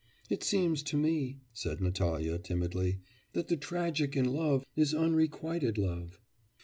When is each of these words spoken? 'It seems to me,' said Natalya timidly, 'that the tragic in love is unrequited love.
'It 0.31 0.43
seems 0.43 0.81
to 0.81 0.97
me,' 0.97 1.37
said 1.53 1.79
Natalya 1.79 2.39
timidly, 2.39 2.97
'that 3.33 3.49
the 3.49 3.55
tragic 3.55 4.17
in 4.17 4.25
love 4.25 4.65
is 4.75 4.95
unrequited 4.95 5.77
love. 5.77 6.19